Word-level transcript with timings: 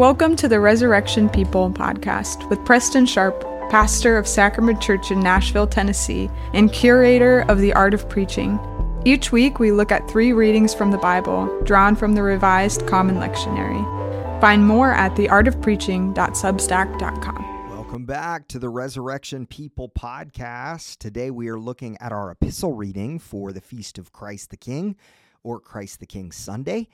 Welcome 0.00 0.34
to 0.36 0.48
the 0.48 0.60
Resurrection 0.60 1.28
People 1.28 1.70
podcast 1.70 2.48
with 2.48 2.64
Preston 2.64 3.04
Sharpe, 3.04 3.42
pastor 3.68 4.16
of 4.16 4.26
Sacrament 4.26 4.80
Church 4.80 5.10
in 5.10 5.20
Nashville, 5.20 5.66
Tennessee, 5.66 6.30
and 6.54 6.72
curator 6.72 7.40
of 7.50 7.58
the 7.58 7.74
Art 7.74 7.92
of 7.92 8.08
Preaching. 8.08 8.58
Each 9.04 9.30
week, 9.30 9.58
we 9.58 9.72
look 9.72 9.92
at 9.92 10.10
three 10.10 10.32
readings 10.32 10.72
from 10.72 10.90
the 10.90 10.96
Bible, 10.96 11.54
drawn 11.64 11.96
from 11.96 12.14
the 12.14 12.22
Revised 12.22 12.86
Common 12.86 13.16
Lectionary. 13.16 14.40
Find 14.40 14.66
more 14.66 14.90
at 14.90 15.14
theartofpreaching.substack.com. 15.16 17.70
Welcome 17.70 18.06
back 18.06 18.48
to 18.48 18.58
the 18.58 18.70
Resurrection 18.70 19.44
People 19.44 19.90
podcast. 19.90 20.96
Today, 20.96 21.30
we 21.30 21.48
are 21.48 21.60
looking 21.60 21.98
at 22.00 22.10
our 22.10 22.30
epistle 22.30 22.72
reading 22.72 23.18
for 23.18 23.52
the 23.52 23.60
Feast 23.60 23.98
of 23.98 24.14
Christ 24.14 24.48
the 24.48 24.56
King, 24.56 24.96
or 25.42 25.60
Christ 25.60 26.00
the 26.00 26.06
King 26.06 26.32
Sunday. 26.32 26.88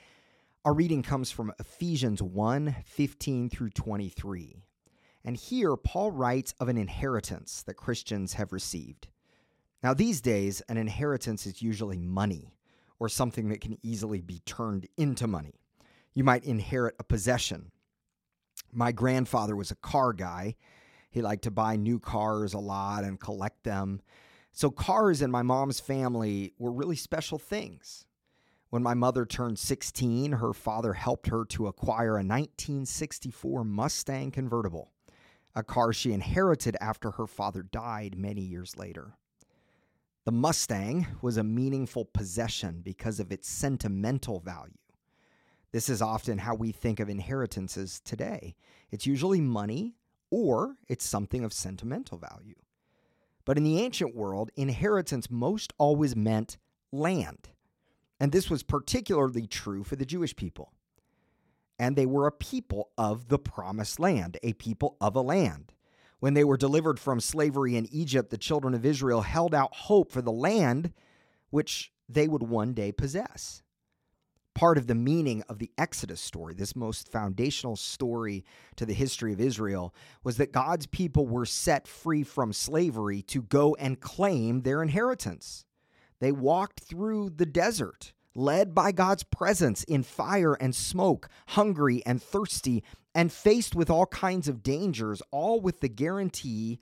Our 0.66 0.74
reading 0.74 1.04
comes 1.04 1.30
from 1.30 1.52
Ephesians 1.60 2.20
1 2.20 2.74
15 2.84 3.50
through 3.50 3.70
23. 3.70 4.64
And 5.24 5.36
here, 5.36 5.76
Paul 5.76 6.10
writes 6.10 6.54
of 6.58 6.68
an 6.68 6.76
inheritance 6.76 7.62
that 7.68 7.74
Christians 7.74 8.32
have 8.32 8.52
received. 8.52 9.06
Now, 9.84 9.94
these 9.94 10.20
days, 10.20 10.62
an 10.62 10.76
inheritance 10.76 11.46
is 11.46 11.62
usually 11.62 11.98
money 11.98 12.52
or 12.98 13.08
something 13.08 13.48
that 13.50 13.60
can 13.60 13.78
easily 13.84 14.20
be 14.20 14.40
turned 14.40 14.88
into 14.96 15.28
money. 15.28 15.60
You 16.14 16.24
might 16.24 16.42
inherit 16.42 16.96
a 16.98 17.04
possession. 17.04 17.70
My 18.72 18.90
grandfather 18.90 19.54
was 19.54 19.70
a 19.70 19.76
car 19.76 20.12
guy. 20.12 20.56
He 21.10 21.22
liked 21.22 21.44
to 21.44 21.52
buy 21.52 21.76
new 21.76 22.00
cars 22.00 22.54
a 22.54 22.58
lot 22.58 23.04
and 23.04 23.20
collect 23.20 23.62
them. 23.62 24.00
So, 24.50 24.72
cars 24.72 25.22
in 25.22 25.30
my 25.30 25.42
mom's 25.42 25.78
family 25.78 26.54
were 26.58 26.72
really 26.72 26.96
special 26.96 27.38
things. 27.38 28.04
When 28.70 28.82
my 28.82 28.94
mother 28.94 29.24
turned 29.24 29.58
16, 29.58 30.32
her 30.32 30.52
father 30.52 30.92
helped 30.94 31.28
her 31.28 31.44
to 31.46 31.68
acquire 31.68 32.16
a 32.16 32.24
1964 32.24 33.64
Mustang 33.64 34.30
convertible, 34.32 34.90
a 35.54 35.62
car 35.62 35.92
she 35.92 36.12
inherited 36.12 36.76
after 36.80 37.12
her 37.12 37.26
father 37.26 37.62
died 37.62 38.18
many 38.18 38.42
years 38.42 38.76
later. 38.76 39.14
The 40.24 40.32
Mustang 40.32 41.06
was 41.22 41.36
a 41.36 41.44
meaningful 41.44 42.04
possession 42.04 42.80
because 42.82 43.20
of 43.20 43.30
its 43.30 43.48
sentimental 43.48 44.40
value. 44.40 44.74
This 45.70 45.88
is 45.88 46.02
often 46.02 46.38
how 46.38 46.56
we 46.56 46.72
think 46.72 46.98
of 46.98 47.08
inheritances 47.08 48.00
today. 48.04 48.56
It's 48.90 49.06
usually 49.06 49.40
money 49.40 49.94
or 50.30 50.76
it's 50.88 51.04
something 51.04 51.44
of 51.44 51.52
sentimental 51.52 52.18
value. 52.18 52.56
But 53.44 53.56
in 53.56 53.62
the 53.62 53.80
ancient 53.80 54.16
world, 54.16 54.50
inheritance 54.56 55.30
most 55.30 55.72
always 55.78 56.16
meant 56.16 56.58
land. 56.90 57.50
And 58.18 58.32
this 58.32 58.48
was 58.48 58.62
particularly 58.62 59.46
true 59.46 59.84
for 59.84 59.96
the 59.96 60.06
Jewish 60.06 60.34
people. 60.34 60.72
And 61.78 61.94
they 61.94 62.06
were 62.06 62.26
a 62.26 62.32
people 62.32 62.90
of 62.96 63.28
the 63.28 63.38
promised 63.38 64.00
land, 64.00 64.38
a 64.42 64.54
people 64.54 64.96
of 65.00 65.14
a 65.14 65.20
land. 65.20 65.72
When 66.20 66.32
they 66.34 66.44
were 66.44 66.56
delivered 66.56 66.98
from 66.98 67.20
slavery 67.20 67.76
in 67.76 67.86
Egypt, 67.92 68.30
the 68.30 68.38
children 68.38 68.72
of 68.72 68.86
Israel 68.86 69.20
held 69.20 69.54
out 69.54 69.74
hope 69.74 70.10
for 70.10 70.22
the 70.22 70.32
land 70.32 70.94
which 71.50 71.92
they 72.08 72.26
would 72.26 72.42
one 72.42 72.72
day 72.72 72.92
possess. 72.92 73.62
Part 74.54 74.78
of 74.78 74.86
the 74.86 74.94
meaning 74.94 75.42
of 75.50 75.58
the 75.58 75.70
Exodus 75.76 76.22
story, 76.22 76.54
this 76.54 76.74
most 76.74 77.12
foundational 77.12 77.76
story 77.76 78.42
to 78.76 78.86
the 78.86 78.94
history 78.94 79.34
of 79.34 79.40
Israel, 79.40 79.94
was 80.24 80.38
that 80.38 80.52
God's 80.52 80.86
people 80.86 81.26
were 81.26 81.44
set 81.44 81.86
free 81.86 82.22
from 82.22 82.54
slavery 82.54 83.20
to 83.22 83.42
go 83.42 83.74
and 83.74 84.00
claim 84.00 84.62
their 84.62 84.82
inheritance. 84.82 85.66
They 86.20 86.32
walked 86.32 86.80
through 86.80 87.30
the 87.30 87.46
desert, 87.46 88.12
led 88.34 88.74
by 88.74 88.92
God's 88.92 89.22
presence 89.22 89.84
in 89.84 90.02
fire 90.02 90.54
and 90.54 90.74
smoke, 90.74 91.28
hungry 91.48 92.02
and 92.06 92.22
thirsty, 92.22 92.82
and 93.14 93.32
faced 93.32 93.74
with 93.74 93.90
all 93.90 94.06
kinds 94.06 94.48
of 94.48 94.62
dangers, 94.62 95.22
all 95.30 95.60
with 95.60 95.80
the 95.80 95.88
guarantee 95.88 96.78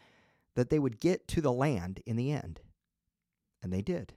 that 0.54 0.70
they 0.70 0.78
would 0.78 1.00
get 1.00 1.26
to 1.28 1.40
the 1.40 1.52
land 1.52 2.00
in 2.06 2.16
the 2.16 2.32
end. 2.32 2.60
And 3.62 3.72
they 3.72 3.82
did. 3.82 4.14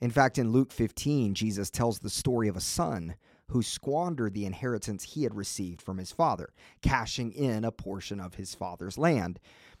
In 0.00 0.10
fact, 0.10 0.36
in 0.36 0.50
Luke 0.50 0.72
15, 0.72 1.34
Jesus 1.34 1.70
tells 1.70 2.00
the 2.00 2.10
story 2.10 2.48
of 2.48 2.56
a 2.56 2.60
son 2.60 3.14
who 3.48 3.62
squandered 3.62 4.34
the 4.34 4.46
inheritance 4.46 5.04
he 5.04 5.22
had 5.22 5.34
received 5.34 5.80
from 5.80 5.98
his 5.98 6.10
father, 6.10 6.52
cashing 6.80 7.30
in 7.32 7.64
a 7.64 7.70
portion 7.70 8.18
of 8.18 8.34
his 8.34 8.54
father's 8.54 8.98
land. 8.98 9.38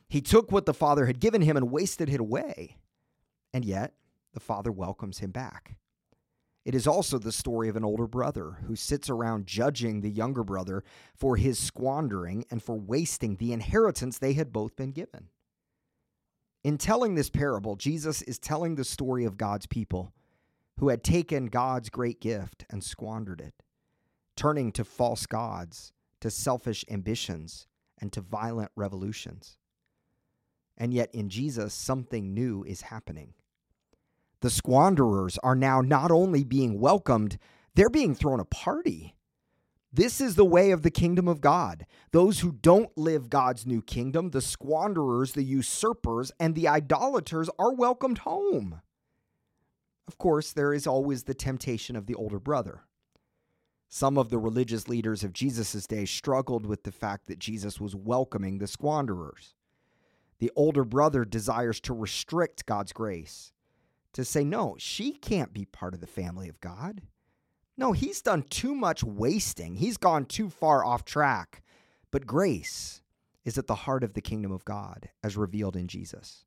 He 0.08 0.20
took 0.20 0.52
what 0.52 0.66
the 0.66 0.74
father 0.74 1.06
had 1.06 1.18
given 1.18 1.42
him 1.42 1.56
and 1.56 1.72
wasted 1.72 2.08
it 2.08 2.20
away. 2.20 2.76
And 3.52 3.64
yet, 3.64 3.94
the 4.32 4.40
father 4.40 4.72
welcomes 4.72 5.18
him 5.18 5.30
back. 5.30 5.76
It 6.64 6.74
is 6.74 6.86
also 6.86 7.18
the 7.18 7.32
story 7.32 7.68
of 7.68 7.76
an 7.76 7.84
older 7.84 8.06
brother 8.06 8.58
who 8.66 8.76
sits 8.76 9.10
around 9.10 9.46
judging 9.46 10.00
the 10.00 10.10
younger 10.10 10.44
brother 10.44 10.84
for 11.14 11.36
his 11.36 11.58
squandering 11.58 12.44
and 12.50 12.62
for 12.62 12.76
wasting 12.78 13.36
the 13.36 13.52
inheritance 13.52 14.18
they 14.18 14.34
had 14.34 14.52
both 14.52 14.76
been 14.76 14.92
given. 14.92 15.28
In 16.62 16.78
telling 16.78 17.16
this 17.16 17.30
parable, 17.30 17.74
Jesus 17.74 18.22
is 18.22 18.38
telling 18.38 18.76
the 18.76 18.84
story 18.84 19.24
of 19.24 19.36
God's 19.36 19.66
people 19.66 20.12
who 20.78 20.88
had 20.88 21.02
taken 21.02 21.46
God's 21.46 21.90
great 21.90 22.20
gift 22.20 22.64
and 22.70 22.84
squandered 22.84 23.40
it, 23.40 23.54
turning 24.36 24.70
to 24.72 24.84
false 24.84 25.26
gods, 25.26 25.92
to 26.20 26.30
selfish 26.30 26.84
ambitions, 26.88 27.66
and 28.00 28.12
to 28.12 28.20
violent 28.20 28.70
revolutions. 28.76 29.58
And 30.78 30.94
yet, 30.94 31.12
in 31.12 31.28
Jesus, 31.28 31.74
something 31.74 32.32
new 32.32 32.64
is 32.64 32.82
happening. 32.82 33.34
The 34.42 34.50
squanderers 34.50 35.38
are 35.44 35.54
now 35.54 35.80
not 35.80 36.10
only 36.10 36.42
being 36.42 36.80
welcomed, 36.80 37.38
they're 37.76 37.88
being 37.88 38.12
thrown 38.12 38.40
a 38.40 38.44
party. 38.44 39.14
This 39.92 40.20
is 40.20 40.34
the 40.34 40.44
way 40.44 40.72
of 40.72 40.82
the 40.82 40.90
kingdom 40.90 41.28
of 41.28 41.40
God. 41.40 41.86
Those 42.10 42.40
who 42.40 42.50
don't 42.50 42.90
live 42.98 43.30
God's 43.30 43.66
new 43.66 43.80
kingdom, 43.80 44.30
the 44.30 44.40
squanderers, 44.40 45.32
the 45.32 45.44
usurpers, 45.44 46.32
and 46.40 46.56
the 46.56 46.66
idolaters 46.66 47.50
are 47.56 47.72
welcomed 47.72 48.18
home. 48.18 48.80
Of 50.08 50.18
course, 50.18 50.52
there 50.52 50.74
is 50.74 50.88
always 50.88 51.22
the 51.22 51.34
temptation 51.34 51.94
of 51.94 52.06
the 52.06 52.16
older 52.16 52.40
brother. 52.40 52.80
Some 53.88 54.18
of 54.18 54.30
the 54.30 54.38
religious 54.38 54.88
leaders 54.88 55.22
of 55.22 55.32
Jesus' 55.32 55.86
day 55.86 56.04
struggled 56.04 56.66
with 56.66 56.82
the 56.82 56.90
fact 56.90 57.28
that 57.28 57.38
Jesus 57.38 57.80
was 57.80 57.94
welcoming 57.94 58.58
the 58.58 58.66
squanderers. 58.66 59.54
The 60.40 60.50
older 60.56 60.84
brother 60.84 61.24
desires 61.24 61.78
to 61.82 61.94
restrict 61.94 62.66
God's 62.66 62.92
grace 62.92 63.52
to 64.12 64.24
say, 64.24 64.44
no, 64.44 64.76
she 64.78 65.12
can't 65.12 65.52
be 65.52 65.64
part 65.64 65.94
of 65.94 66.00
the 66.00 66.06
family 66.06 66.48
of 66.48 66.60
God. 66.60 67.02
No, 67.76 67.92
he's 67.92 68.20
done 68.20 68.42
too 68.42 68.74
much 68.74 69.02
wasting. 69.02 69.76
He's 69.76 69.96
gone 69.96 70.26
too 70.26 70.50
far 70.50 70.84
off 70.84 71.04
track. 71.04 71.62
But 72.10 72.26
grace 72.26 73.02
is 73.44 73.56
at 73.58 73.66
the 73.66 73.74
heart 73.74 74.04
of 74.04 74.14
the 74.14 74.20
kingdom 74.20 74.52
of 74.52 74.64
God 74.64 75.08
as 75.22 75.36
revealed 75.36 75.76
in 75.76 75.88
Jesus. 75.88 76.44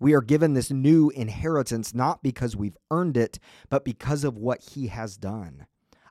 We 0.00 0.14
are 0.14 0.20
given 0.20 0.54
this 0.54 0.70
new 0.72 1.10
inheritance 1.10 1.94
not 1.94 2.24
because 2.24 2.56
we've 2.56 2.76
earned 2.90 3.16
it, 3.16 3.38
but 3.68 3.84
because 3.84 4.24
of 4.24 4.36
what 4.36 4.60
he 4.60 4.88
has 4.88 5.16
done. 5.16 5.66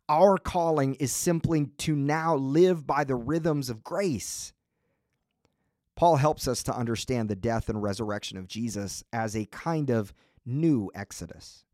Our 0.08 0.38
calling 0.38 0.96
is 0.96 1.12
simply 1.12 1.68
to 1.80 1.96
now 1.96 2.36
live 2.36 2.88
by 2.88 3.04
the 3.04 3.16
rhythms 3.16 3.70
of 3.70 3.84
grace. 3.84 4.54
Paul 5.96 6.16
helps 6.16 6.48
us 6.48 6.64
to 6.64 6.76
understand 6.76 7.30
the 7.30 7.36
death 7.36 7.68
and 7.68 7.84
resurrection 7.84 8.38
of 8.38 8.48
Jesus 8.48 9.04
as 9.12 9.36
a 9.36 9.46
kind 9.48 9.90
of 9.90 10.14
new 10.46 10.91
Exodus. 10.96 11.66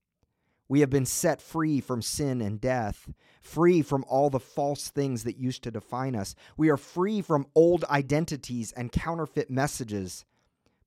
We 0.69 0.81
have 0.81 0.89
been 0.89 1.05
set 1.05 1.41
free 1.41 1.79
from 1.79 2.01
sin 2.01 2.41
and 2.41 2.59
death, 2.59 3.09
free 3.41 3.81
from 3.81 4.03
all 4.07 4.29
the 4.29 4.39
false 4.39 4.89
things 4.89 5.23
that 5.23 5.37
used 5.37 5.63
to 5.63 5.71
define 5.71 6.15
us. 6.15 6.35
We 6.57 6.69
are 6.69 6.77
free 6.77 7.21
from 7.21 7.47
old 7.55 7.85
identities 7.85 8.73
and 8.73 8.91
counterfeit 8.91 9.49
messages 9.49 10.25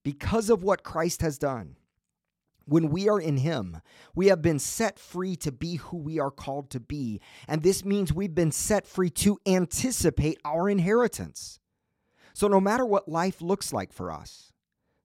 because 0.02 0.50
of 0.50 0.62
what 0.62 0.82
Christ 0.82 1.22
has 1.22 1.38
done. 1.38 1.76
When 2.66 2.90
we 2.90 3.08
are 3.08 3.20
in 3.20 3.38
Him, 3.38 3.81
we 4.14 4.26
have 4.26 4.43
been 4.43 4.58
set 4.58 4.99
free 4.99 5.34
to 5.37 5.50
be 5.50 5.76
who 5.76 5.96
we 5.96 6.20
are 6.20 6.31
called 6.31 6.70
to 6.70 6.81
be. 6.81 7.20
And 7.49 7.62
this 7.62 7.84
means 7.84 8.12
we've 8.12 8.34
been 8.34 8.52
set 8.52 8.87
free 8.87 9.10
to 9.10 9.38
anticipate 9.46 10.38
our 10.44 10.69
inheritance. 10.69 11.58
So, 12.32 12.46
no 12.46 12.60
matter 12.60 12.87
what 12.87 13.08
life 13.08 13.43
looks 13.43 13.72
like 13.72 13.93
for 13.93 14.12
us 14.12 14.52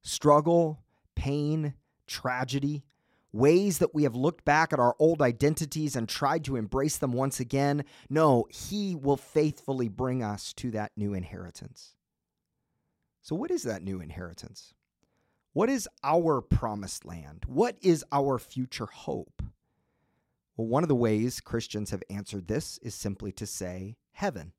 struggle, 0.04 0.84
pain, 1.16 1.74
tragedy, 2.08 2.84
ways 3.32 3.80
that 3.80 3.94
we 3.94 4.04
have 4.04 4.16
looked 4.16 4.46
back 4.46 4.72
at 4.72 4.80
our 4.80 4.96
old 5.00 5.22
identities 5.22 5.96
and 5.96 6.08
tried 6.08 6.44
to 6.46 6.56
embrace 6.56 6.98
them 6.98 7.12
once 7.12 7.40
again. 7.40 7.84
No, 8.10 8.48
He 8.50 8.96
will 8.96 9.18
faithfully 9.18 9.90
bring 9.90 10.24
us 10.24 10.54
to 10.54 10.72
that 10.72 10.92
new 10.96 11.14
inheritance. 11.14 11.96
So, 13.22 13.36
what 13.36 13.52
is 13.52 13.64
that 13.64 13.84
new 13.84 14.00
inheritance? 14.02 14.74
What 15.54 15.70
is 15.70 15.88
our 16.04 16.42
promised 16.42 17.06
land? 17.06 17.44
What 17.48 17.78
is 17.82 18.04
our 18.12 18.38
future 18.38 18.88
hope? 18.88 19.42
Well, 20.58 20.68
one 20.68 20.84
of 20.84 20.90
the 20.90 20.96
ways 20.96 21.40
Christians 21.40 21.92
have 21.92 22.04
answered 22.10 22.48
this 22.48 22.78
is 22.80 22.94
simply 22.94 23.32
to 23.34 23.46
say 23.46 23.98
heaven. 24.12 24.54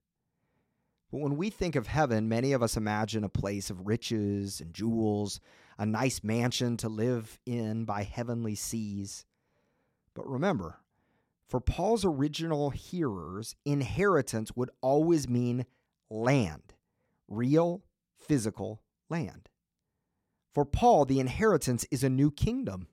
But 1.10 1.20
when 1.20 1.37
we 1.37 1.50
think 1.50 1.76
of 1.76 1.87
heaven, 1.87 2.28
many 2.28 2.52
of 2.52 2.62
us 2.62 2.76
imagine 2.76 3.25
a 3.25 3.28
place 3.28 3.70
of 3.70 3.87
riches 3.87 4.60
and 4.60 4.75
jewels, 4.75 5.40
a 5.78 5.87
nice 5.87 6.25
mansion 6.25 6.76
to 6.78 6.88
live 6.88 7.38
in 7.46 7.84
by 7.84 8.02
heavenly 8.02 8.55
seas. 8.55 9.25
But 10.14 10.26
remember, 10.28 10.81
For 11.46 11.61
Paul's 11.61 12.05
original 12.05 12.70
hearers, 12.70 13.55
inheritance 13.64 14.56
would 14.56 14.70
always 14.81 15.28
mean 15.28 15.64
land, 16.11 16.75
real, 17.28 17.84
physical 18.19 18.82
land. 19.08 19.49
For 20.52 20.64
Paul, 20.64 21.05
the 21.05 21.20
inheritance 21.20 21.87
is 21.90 22.02
a 22.02 22.11
new 22.11 22.31
kingdom, 22.31 22.88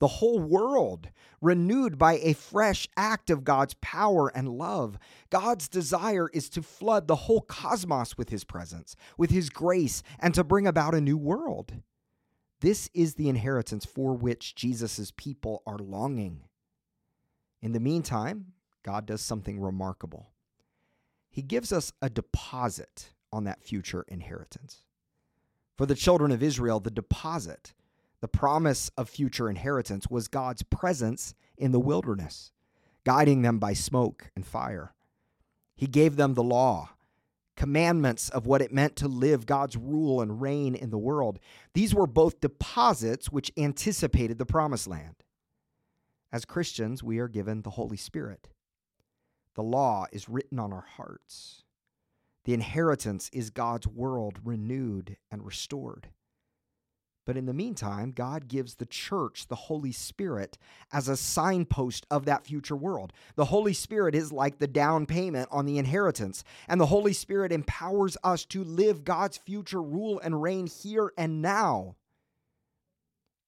the 0.00 0.08
whole 0.08 0.40
world 0.40 1.10
renewed 1.40 1.96
by 1.96 2.14
a 2.14 2.32
fresh 2.32 2.88
act 2.96 3.30
of 3.30 3.44
God's 3.44 3.74
power 3.74 4.28
and 4.34 4.48
love. 4.48 4.98
God's 5.30 5.68
desire 5.68 6.28
is 6.32 6.48
to 6.50 6.62
flood 6.62 7.06
the 7.06 7.14
whole 7.14 7.42
cosmos 7.42 8.18
with 8.18 8.30
his 8.30 8.42
presence, 8.42 8.96
with 9.16 9.30
his 9.30 9.50
grace, 9.50 10.02
and 10.18 10.34
to 10.34 10.42
bring 10.42 10.66
about 10.66 10.94
a 10.94 11.00
new 11.00 11.16
world. 11.16 11.74
This 12.64 12.88
is 12.94 13.16
the 13.16 13.28
inheritance 13.28 13.84
for 13.84 14.14
which 14.14 14.54
Jesus' 14.54 15.12
people 15.14 15.62
are 15.66 15.76
longing. 15.76 16.44
In 17.60 17.72
the 17.72 17.78
meantime, 17.78 18.54
God 18.82 19.04
does 19.04 19.20
something 19.20 19.60
remarkable. 19.60 20.30
He 21.30 21.42
gives 21.42 21.74
us 21.74 21.92
a 22.00 22.08
deposit 22.08 23.10
on 23.30 23.44
that 23.44 23.62
future 23.62 24.06
inheritance. 24.08 24.86
For 25.76 25.84
the 25.84 25.94
children 25.94 26.32
of 26.32 26.42
Israel, 26.42 26.80
the 26.80 26.90
deposit, 26.90 27.74
the 28.22 28.28
promise 28.28 28.90
of 28.96 29.10
future 29.10 29.50
inheritance, 29.50 30.08
was 30.08 30.26
God's 30.26 30.62
presence 30.62 31.34
in 31.58 31.70
the 31.70 31.78
wilderness, 31.78 32.50
guiding 33.04 33.42
them 33.42 33.58
by 33.58 33.74
smoke 33.74 34.30
and 34.34 34.46
fire. 34.46 34.94
He 35.76 35.86
gave 35.86 36.16
them 36.16 36.32
the 36.32 36.42
law, 36.42 36.93
commandments 37.56 38.28
of 38.28 38.46
what 38.46 38.62
it 38.62 38.72
meant 38.72 38.96
to 38.96 39.08
live 39.08 39.46
God's 39.46 39.76
rule 39.76 40.20
and 40.20 40.40
reign 40.40 40.74
in 40.74 40.90
the 40.90 40.98
world. 40.98 41.38
These 41.72 41.94
were 41.94 42.06
both 42.06 42.40
deposits 42.40 43.30
which 43.30 43.52
anticipated 43.56 44.38
the 44.38 44.46
promised 44.46 44.86
land. 44.86 45.16
As 46.32 46.44
Christians, 46.44 47.02
we 47.02 47.18
are 47.18 47.28
given 47.28 47.62
the 47.62 47.70
Holy 47.70 47.96
Spirit. 47.96 48.48
The 49.54 49.62
law 49.62 50.06
is 50.12 50.28
written 50.28 50.58
on 50.58 50.72
our 50.72 50.86
hearts. 50.96 51.62
The 52.44 52.54
inheritance 52.54 53.30
is 53.32 53.50
God's 53.50 53.86
world 53.86 54.40
renewed 54.44 55.16
and 55.30 55.46
restored. 55.46 56.08
But 57.26 57.36
in 57.36 57.46
the 57.46 57.54
meantime, 57.54 58.12
God 58.12 58.48
gives 58.48 58.74
the 58.74 58.86
church 58.86 59.46
the 59.48 59.54
Holy 59.54 59.92
Spirit 59.92 60.58
as 60.92 61.08
a 61.08 61.16
signpost 61.16 62.06
of 62.10 62.26
that 62.26 62.44
future 62.46 62.76
world. 62.76 63.12
The 63.36 63.46
Holy 63.46 63.72
Spirit 63.72 64.14
is 64.14 64.30
like 64.30 64.58
the 64.58 64.66
down 64.66 65.06
payment 65.06 65.48
on 65.50 65.64
the 65.64 65.78
inheritance, 65.78 66.44
and 66.68 66.80
the 66.80 66.86
Holy 66.86 67.14
Spirit 67.14 67.50
empowers 67.50 68.16
us 68.22 68.44
to 68.46 68.62
live 68.62 69.04
God's 69.04 69.38
future 69.38 69.82
rule 69.82 70.20
and 70.20 70.42
reign 70.42 70.66
here 70.66 71.12
and 71.16 71.40
now. 71.40 71.96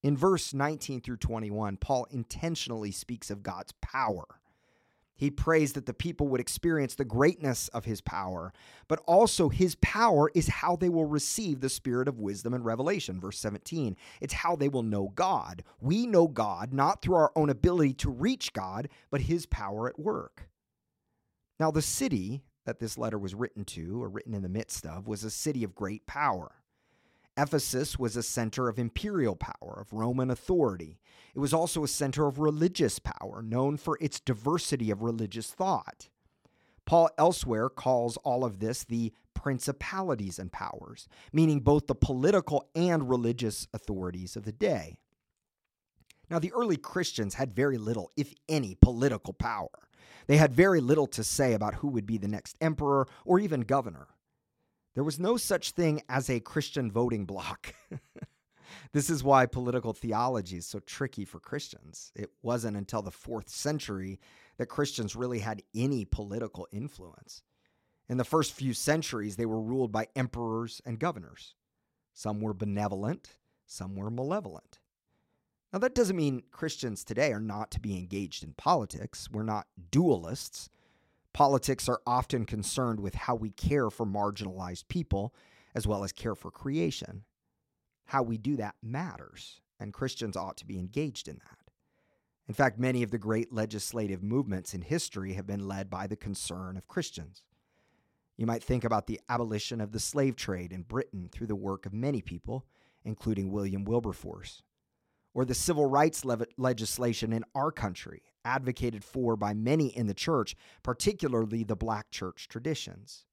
In 0.03 0.17
verse 0.17 0.55
19 0.55 1.01
through 1.01 1.17
21, 1.17 1.77
Paul 1.79 2.07
intentionally 2.11 2.93
speaks 2.93 3.31
of 3.31 3.43
God's 3.43 3.73
power. 3.83 4.25
He 5.17 5.31
prays 5.31 5.73
that 5.73 5.87
the 5.87 5.95
people 5.95 6.29
would 6.29 6.41
experience 6.41 6.95
the 6.95 7.05
greatness 7.05 7.69
of 7.69 7.87
his 7.87 8.01
power, 8.03 8.53
but 8.87 9.03
also 9.07 9.49
his 9.49 9.75
power 9.77 10.31
is 10.35 10.49
how 10.49 10.77
they 10.77 10.91
will 10.91 11.07
receive 11.07 11.61
the 11.61 11.71
spirit 11.71 12.07
of 12.07 12.21
wisdom 12.21 12.53
and 12.53 12.65
revelation. 12.65 13.19
Verse 13.19 13.39
17, 13.39 13.97
it's 14.21 14.35
how 14.35 14.57
they 14.57 14.69
will 14.69 14.83
know 14.83 15.13
God. 15.15 15.65
We 15.81 16.07
know 16.07 16.29
God 16.29 16.73
not 16.73 17.01
through 17.01 17.17
our 17.17 17.33
own 17.35 17.49
ability 17.49 17.95
to 17.95 18.11
reach 18.11 18.53
God, 18.53 18.89
but 19.11 19.23
his 19.23 19.47
power 19.47 19.89
at 19.89 19.99
work. 19.99 20.49
Now, 21.59 21.71
the 21.71 21.83
city 21.83 22.45
that 22.67 22.81
this 22.81 22.99
letter 22.99 23.19
was 23.19 23.35
written 23.35 23.65
to, 23.65 24.03
or 24.03 24.09
written 24.09 24.35
in 24.35 24.43
the 24.43 24.49
midst 24.49 24.85
of, 24.85 25.07
was 25.07 25.25
a 25.25 25.31
city 25.31 25.65
of 25.65 25.75
great 25.75 26.07
power. 26.07 26.57
Ephesus 27.37 27.99
was 27.99 28.17
a 28.17 28.23
center 28.23 28.69
of 28.69 28.79
imperial 28.79 29.37
power, 29.37 29.79
of 29.81 29.93
Roman 29.93 30.31
authority. 30.31 30.99
It 31.35 31.39
was 31.39 31.53
also 31.53 31.85
a 31.85 31.89
center 31.89 32.27
of 32.27 32.39
religious 32.39 32.99
power, 32.99 33.43
known 33.43 33.77
for 33.77 33.99
its 34.01 34.21
diversity 34.21 34.91
of 34.91 35.03
religious 35.03 35.51
thought. 35.51 36.09
Paul 36.87 37.11
elsewhere 37.19 37.69
calls 37.69 38.17
all 38.19 38.45
of 38.45 38.61
this 38.61 38.85
the 38.85 39.13
principalities 39.35 40.39
and 40.39 40.51
powers, 40.51 41.09
meaning 41.33 41.61
both 41.61 41.87
the 41.87 41.95
political 41.95 42.69
and 42.75 43.09
religious 43.11 43.69
authorities 43.75 44.37
of 44.37 44.45
the 44.45 44.53
day. 44.53 44.97
Now, 46.31 46.39
the 46.39 46.53
early 46.53 46.77
Christians 46.77 47.35
had 47.35 47.53
very 47.53 47.79
little, 47.79 48.11
if 48.17 48.33
any, 48.49 48.77
political 48.81 49.33
power. 49.33 49.69
They 50.27 50.39
had 50.39 50.53
very 50.53 50.81
little 50.81 51.07
to 51.09 51.23
say 51.23 51.53
about 51.53 51.75
who 51.75 51.89
would 51.89 52.07
be 52.07 52.19
the 52.19 52.29
next 52.29 52.57
emperor 52.61 53.07
or 53.25 53.39
even 53.39 53.61
governor. 53.61 54.09
There 54.97 55.05
was 55.05 55.21
no 55.21 55.37
such 55.37 55.73
thing 55.73 56.01
as 56.09 56.31
a 56.31 56.41
Christian 56.41 56.91
voting 56.91 57.27
bloc. 57.27 57.75
this 58.93 59.11
is 59.11 59.23
why 59.23 59.45
political 59.45 59.93
theology 59.93 60.57
is 60.57 60.65
so 60.65 60.79
tricky 60.79 61.27
for 61.27 61.39
Christians. 61.39 62.13
It 62.17 62.31
wasn't 62.41 62.79
until 62.79 63.03
the 63.03 63.11
fourth 63.11 63.51
century 63.51 64.19
that 64.57 64.71
Christians 64.71 65.15
really 65.15 65.41
had 65.41 65.63
any 65.75 66.07
political 66.07 66.67
influence. 66.73 67.43
In 68.09 68.17
the 68.17 68.25
first 68.25 68.55
few 68.55 68.73
centuries, 68.73 69.37
they 69.37 69.45
were 69.45 69.61
ruled 69.61 69.93
by 69.93 70.09
emperors 70.17 70.81
and 70.87 70.99
governors. 70.99 71.55
Some 72.15 72.41
were 72.41 72.55
benevolent, 72.55 73.37
some 73.67 73.97
were 73.97 74.11
malevolent. 74.11 74.79
Now, 75.75 75.81
that 75.81 75.95
doesn't 75.95 76.17
mean 76.17 76.45
Christians 76.53 77.05
today 77.05 77.35
are 77.35 77.41
not 77.41 77.71
to 77.73 77.81
be 77.81 77.99
engaged 77.99 78.43
in 78.43 78.55
politics. 78.55 79.29
We're 79.31 79.43
not 79.43 79.67
dualists. 79.91 80.71
Politics 81.37 81.87
are 81.87 82.01
often 82.07 82.47
concerned 82.47 82.99
with 82.99 83.15
how 83.15 83.35
we 83.35 83.51
care 83.51 83.91
for 83.91 84.07
marginalized 84.07 84.89
people 84.89 85.35
as 85.75 85.87
well 85.87 86.03
as 86.03 86.11
care 86.11 86.35
for 86.35 86.51
creation. 86.51 87.25
How 88.07 88.23
we 88.23 88.39
do 88.39 88.57
that 88.57 88.77
matters, 88.83 89.61
and 89.79 89.93
Christians 89.93 90.35
ought 90.35 90.57
to 90.57 90.65
be 90.65 90.79
engaged 90.79 91.29
in 91.29 91.35
that. 91.45 91.59
In 92.49 92.55
fact, 92.55 92.79
many 92.79 93.03
of 93.03 93.11
the 93.11 93.19
great 93.19 93.53
legislative 93.53 94.23
movements 94.23 94.73
in 94.73 94.81
history 94.81 95.35
have 95.35 95.47
been 95.47 95.69
led 95.69 95.91
by 95.91 96.07
the 96.07 96.17
concern 96.17 96.79
of 96.79 96.89
Christians. 96.89 97.43
You 98.39 98.47
might 98.47 98.65
think 98.65 98.83
about 98.83 99.07
the 99.07 99.21
abolition 99.29 99.83
of 99.83 99.93
the 99.93 100.01
slave 100.01 100.37
trade 100.37 100.73
in 100.73 100.85
Britain 100.85 101.29
through 101.31 101.49
the 101.49 101.55
work 101.55 101.85
of 101.85 101.93
many 101.93 102.23
people, 102.23 102.65
including 103.05 103.53
William 103.53 103.85
Wilberforce, 103.85 104.63
or 105.35 105.45
the 105.45 105.53
civil 105.53 105.85
rights 105.85 106.25
le- 106.25 106.47
legislation 106.57 107.35
in 107.35 107.45
our 107.55 107.71
country 107.71 108.23
advocated 108.47 109.05
for 109.05 109.37
by 109.37 109.53
many 109.53 109.89
in 109.89 110.07
the 110.07 110.15
church, 110.15 110.55
particularly 110.83 111.65
the 111.65 111.77
black 111.77 112.11
church 112.11 112.49
traditions. 112.49 113.27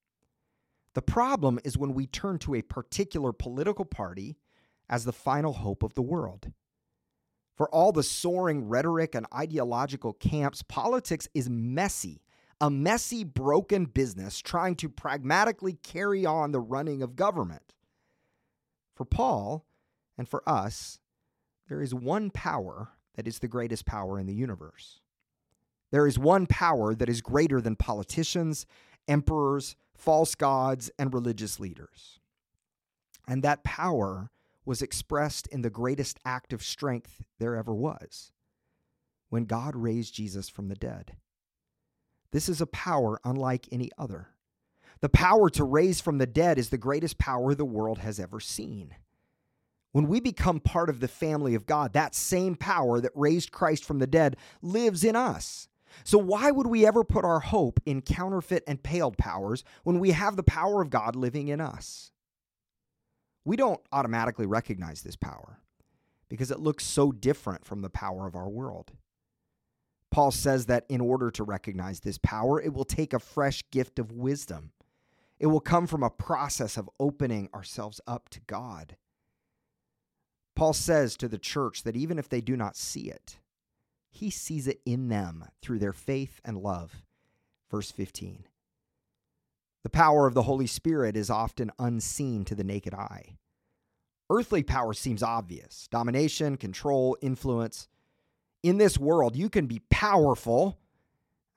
The 0.95 1.01
problem 1.01 1.59
is 1.63 1.77
when 1.77 1.93
we 1.93 2.07
turn 2.07 2.39
to 2.39 2.55
a 2.55 2.61
particular 2.61 3.31
political 3.31 3.85
party 3.85 4.37
as 4.89 5.05
the 5.05 5.13
final 5.13 5.53
hope 5.53 5.83
of 5.83 5.93
the 5.93 6.01
world. 6.01 6.51
For 7.55 7.69
all 7.69 7.91
the 7.91 8.03
soaring 8.03 8.67
rhetoric 8.67 9.13
and 9.13 9.27
ideological 9.33 10.13
camps, 10.13 10.63
politics 10.63 11.27
is 11.33 11.49
messy, 11.49 12.23
a 12.59 12.69
messy, 12.69 13.23
broken 13.23 13.85
business 13.85 14.39
trying 14.39 14.75
to 14.77 14.89
pragmatically 14.89 15.73
carry 15.73 16.25
on 16.25 16.51
the 16.51 16.59
running 16.59 17.03
of 17.03 17.15
government. 17.15 17.73
For 18.95 19.05
Paul 19.05 19.65
and 20.17 20.27
for 20.27 20.47
us, 20.47 20.99
there 21.69 21.81
is 21.81 21.93
one 21.93 22.29
power 22.29 22.89
that 23.15 23.27
is 23.27 23.39
the 23.39 23.47
greatest 23.47 23.85
power 23.85 24.19
in 24.19 24.25
the 24.25 24.33
universe. 24.33 25.01
There 25.93 26.07
is 26.07 26.17
one 26.17 26.47
power 26.47 26.95
that 26.95 27.07
is 27.07 27.21
greater 27.21 27.61
than 27.61 27.75
politicians, 27.75 28.65
emperors, 29.07 29.75
false 29.93 30.33
gods, 30.33 30.89
and 30.97 31.13
religious 31.13 31.59
leaders. 31.59 32.19
And 33.27 33.43
that 33.43 33.63
power 33.63 34.31
was 34.65 34.81
expressed 34.81 35.45
in 35.49 35.61
the 35.61 35.69
greatest 35.69 36.19
act 36.25 36.51
of 36.51 36.63
strength 36.63 37.21
there 37.37 37.55
ever 37.55 37.75
was 37.75 38.31
when 39.29 39.45
God 39.45 39.75
raised 39.75 40.15
Jesus 40.15 40.49
from 40.49 40.67
the 40.67 40.73
dead. 40.73 41.15
This 42.31 42.49
is 42.49 42.59
a 42.59 42.65
power 42.65 43.19
unlike 43.23 43.67
any 43.71 43.91
other. 43.95 44.29
The 45.01 45.09
power 45.09 45.47
to 45.51 45.63
raise 45.63 46.01
from 46.01 46.17
the 46.17 46.25
dead 46.25 46.57
is 46.57 46.69
the 46.69 46.77
greatest 46.79 47.19
power 47.19 47.53
the 47.53 47.65
world 47.65 47.99
has 47.99 48.19
ever 48.19 48.39
seen. 48.39 48.95
When 49.91 50.07
we 50.07 50.19
become 50.19 50.59
part 50.59 50.89
of 50.89 51.01
the 51.01 51.07
family 51.07 51.53
of 51.53 51.67
God, 51.67 51.93
that 51.93 52.15
same 52.15 52.55
power 52.55 52.99
that 52.99 53.11
raised 53.13 53.51
Christ 53.51 53.85
from 53.85 53.99
the 53.99 54.07
dead 54.07 54.37
lives 54.63 55.03
in 55.03 55.15
us. 55.15 55.67
So, 56.03 56.17
why 56.17 56.51
would 56.51 56.67
we 56.67 56.85
ever 56.85 57.03
put 57.03 57.25
our 57.25 57.39
hope 57.39 57.79
in 57.85 58.01
counterfeit 58.01 58.63
and 58.67 58.81
paled 58.81 59.17
powers 59.17 59.63
when 59.83 59.99
we 59.99 60.11
have 60.11 60.35
the 60.35 60.43
power 60.43 60.81
of 60.81 60.89
God 60.89 61.15
living 61.15 61.47
in 61.47 61.61
us? 61.61 62.11
We 63.45 63.55
don't 63.55 63.81
automatically 63.91 64.45
recognize 64.45 65.01
this 65.01 65.15
power 65.15 65.59
because 66.29 66.51
it 66.51 66.59
looks 66.59 66.85
so 66.85 67.11
different 67.11 67.65
from 67.65 67.81
the 67.81 67.89
power 67.89 68.25
of 68.25 68.35
our 68.35 68.49
world. 68.49 68.91
Paul 70.11 70.31
says 70.31 70.67
that 70.67 70.85
in 70.89 71.01
order 71.01 71.31
to 71.31 71.43
recognize 71.43 71.99
this 71.99 72.19
power, 72.19 72.61
it 72.61 72.73
will 72.73 72.85
take 72.85 73.13
a 73.13 73.19
fresh 73.19 73.63
gift 73.71 73.97
of 73.97 74.11
wisdom. 74.11 74.71
It 75.39 75.47
will 75.47 75.59
come 75.59 75.87
from 75.87 76.03
a 76.03 76.09
process 76.09 76.77
of 76.77 76.89
opening 76.99 77.49
ourselves 77.53 77.99
up 78.07 78.29
to 78.29 78.39
God. 78.47 78.95
Paul 80.55 80.73
says 80.73 81.17
to 81.17 81.27
the 81.27 81.39
church 81.39 81.83
that 81.83 81.95
even 81.95 82.19
if 82.19 82.29
they 82.29 82.41
do 82.41 82.55
not 82.55 82.77
see 82.77 83.09
it, 83.09 83.39
he 84.13 84.29
sees 84.29 84.67
it 84.67 84.79
in 84.85 85.09
them 85.09 85.45
through 85.61 85.79
their 85.79 85.91
faith 85.91 86.39
and 86.45 86.57
love. 86.57 87.03
Verse 87.71 87.89
15. 87.89 88.45
The 89.83 89.89
power 89.89 90.27
of 90.27 90.35
the 90.35 90.43
Holy 90.43 90.67
Spirit 90.67 91.17
is 91.17 91.31
often 91.31 91.71
unseen 91.79 92.45
to 92.45 92.53
the 92.53 92.63
naked 92.63 92.93
eye. 92.93 93.37
Earthly 94.29 94.61
power 94.61 94.93
seems 94.93 95.23
obvious 95.23 95.87
domination, 95.89 96.57
control, 96.57 97.17
influence. 97.21 97.87
In 98.61 98.77
this 98.77 98.99
world, 98.99 99.35
you 99.35 99.49
can 99.49 99.65
be 99.65 99.81
powerful 99.89 100.77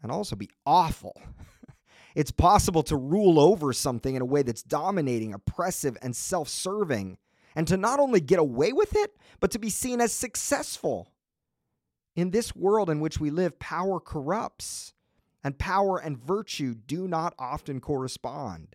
and 0.02 0.10
also 0.10 0.34
be 0.34 0.50
awful. 0.64 1.20
it's 2.16 2.32
possible 2.32 2.82
to 2.84 2.96
rule 2.96 3.38
over 3.38 3.75
something 3.75 4.14
in 4.14 4.22
a 4.22 4.26
way 4.26 4.42
that's 4.42 4.62
dominating, 4.62 5.34
oppressive, 5.34 5.98
and 6.00 6.16
self 6.16 6.48
serving, 6.48 7.18
and 7.54 7.68
to 7.68 7.76
not 7.76 8.00
only 8.00 8.20
get 8.20 8.38
away 8.38 8.72
with 8.72 8.96
it, 8.96 9.14
but 9.40 9.50
to 9.50 9.58
be 9.58 9.68
seen 9.68 10.00
as 10.00 10.12
successful. 10.12 11.12
In 12.16 12.30
this 12.30 12.56
world 12.56 12.88
in 12.88 13.00
which 13.00 13.20
we 13.20 13.30
live, 13.30 13.58
power 13.58 14.00
corrupts, 14.00 14.94
and 15.44 15.58
power 15.58 15.99
and 15.99 16.18
virtue 16.18 16.75
do 16.75 17.06
not 17.06 17.35
often 17.38 17.78
correspond. 17.78 18.75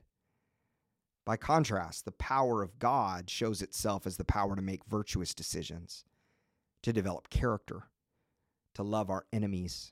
By 1.25 1.37
contrast, 1.37 2.05
the 2.05 2.11
power 2.11 2.61
of 2.61 2.77
God 2.79 3.29
shows 3.29 3.61
itself 3.63 4.05
as 4.05 4.17
the 4.17 4.23
power 4.23 4.55
to 4.55 4.61
make 4.61 4.85
virtuous 4.85 5.33
decisions, 5.33 6.05
to 6.83 6.93
develop 6.93 7.29
character, 7.29 7.89
to 8.75 8.83
love 8.83 9.09
our 9.09 9.25
enemies, 9.33 9.91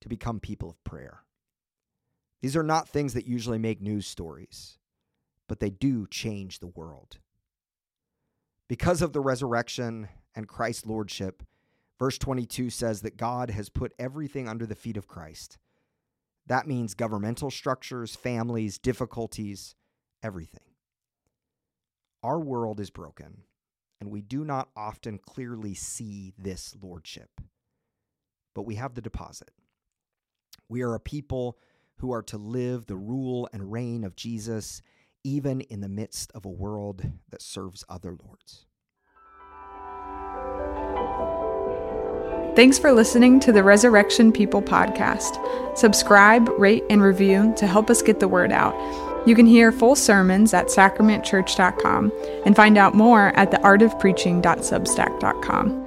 to 0.00 0.08
become 0.08 0.40
people 0.40 0.70
of 0.70 0.82
prayer. 0.84 1.24
These 2.40 2.56
are 2.56 2.62
not 2.62 2.88
things 2.88 3.14
that 3.14 3.26
usually 3.26 3.58
make 3.58 3.82
news 3.82 4.06
stories, 4.06 4.78
but 5.48 5.58
they 5.58 5.70
do 5.70 6.06
change 6.06 6.60
the 6.60 6.68
world. 6.68 7.18
Because 8.68 9.02
of 9.02 9.12
the 9.12 9.20
resurrection 9.20 10.08
and 10.34 10.48
Christ's 10.48 10.86
lordship, 10.86 11.42
verse 12.00 12.18
22 12.18 12.70
says 12.70 13.02
that 13.02 13.16
God 13.16 13.50
has 13.50 13.68
put 13.68 13.92
everything 13.98 14.48
under 14.48 14.66
the 14.66 14.74
feet 14.74 14.96
of 14.96 15.06
Christ. 15.06 15.58
That 16.46 16.66
means 16.66 16.94
governmental 16.94 17.50
structures, 17.50 18.16
families, 18.16 18.78
difficulties, 18.78 19.76
everything. 20.22 20.64
Our 22.24 22.40
world 22.40 22.80
is 22.80 22.90
broken, 22.90 23.42
and 24.00 24.10
we 24.10 24.22
do 24.22 24.44
not 24.44 24.70
often 24.74 25.18
clearly 25.18 25.74
see 25.74 26.32
this 26.36 26.74
lordship. 26.82 27.30
But 28.54 28.62
we 28.62 28.74
have 28.76 28.94
the 28.94 29.02
deposit. 29.02 29.50
We 30.68 30.82
are 30.82 30.94
a 30.94 31.00
people 31.00 31.58
who 31.98 32.12
are 32.12 32.22
to 32.22 32.38
live 32.38 32.86
the 32.86 32.96
rule 32.96 33.48
and 33.52 33.70
reign 33.70 34.04
of 34.04 34.16
Jesus, 34.16 34.82
even 35.22 35.60
in 35.60 35.82
the 35.82 35.88
midst 35.88 36.32
of 36.32 36.46
a 36.46 36.50
world 36.50 37.02
that 37.28 37.42
serves 37.42 37.84
other 37.88 38.16
lords. 38.24 38.66
Thanks 42.56 42.78
for 42.78 42.92
listening 42.92 43.40
to 43.40 43.52
the 43.52 43.62
Resurrection 43.62 44.32
People 44.32 44.60
podcast. 44.60 45.78
Subscribe, 45.78 46.48
rate, 46.58 46.84
and 46.90 47.02
review 47.02 47.54
to 47.56 47.66
help 47.66 47.88
us 47.90 48.02
get 48.02 48.20
the 48.20 48.28
word 48.28 48.52
out. 48.52 48.74
You 49.26 49.34
can 49.34 49.46
hear 49.46 49.70
full 49.70 49.96
sermons 49.96 50.52
at 50.52 50.66
sacramentchurch.com 50.66 52.12
and 52.44 52.56
find 52.56 52.76
out 52.76 52.94
more 52.94 53.28
at 53.36 53.50
theartofpreaching.substack.com. 53.50 55.79